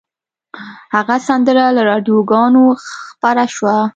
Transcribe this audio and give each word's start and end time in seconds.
هغه 0.95 1.15
سندره 1.27 1.65
له 1.75 1.81
راډیوګانو 1.89 2.63
خپره 2.85 3.43
شوه 3.55 3.77